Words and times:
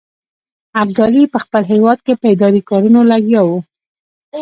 ابدالي 0.81 1.23
په 1.33 1.37
خپل 1.43 1.63
هیواد 1.71 1.99
کې 2.05 2.13
په 2.21 2.25
اداري 2.33 2.61
کارونو 2.69 2.99
لګیا 3.11 3.41
وو. 3.47 3.59